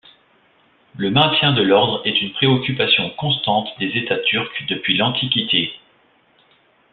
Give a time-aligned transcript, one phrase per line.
[0.97, 5.71] Le maintien de l'ordre est une préoccupation constante des États turcs depuis l'Antiquité.